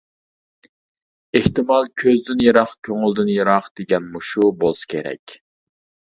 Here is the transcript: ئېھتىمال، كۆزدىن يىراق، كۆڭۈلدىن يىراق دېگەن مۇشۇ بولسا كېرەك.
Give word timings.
ئېھتىمال، 1.39 1.83
كۆزدىن 2.03 2.41
يىراق، 2.45 2.73
كۆڭۈلدىن 2.87 3.29
يىراق 3.33 3.67
دېگەن 3.81 4.07
مۇشۇ 4.15 4.49
بولسا 4.65 4.89
كېرەك. 4.95 5.37